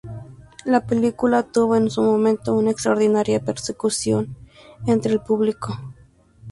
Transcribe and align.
La 0.65 0.87
película 0.87 1.43
tuvo 1.43 1.75
en 1.75 1.91
su 1.91 2.01
momento 2.01 2.55
una 2.55 2.71
extraordinaria 2.71 3.37
repercusión 3.37 4.35
entre 4.87 5.13
el 5.13 5.19
público. 5.21 5.77